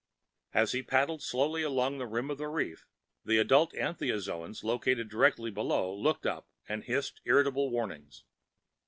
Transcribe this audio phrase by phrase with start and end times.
[0.51, 2.87] As he paddled slowly along the rim of the reef,
[3.23, 8.23] the adult anthozoans located directly below looked up and hissed irritable warnings.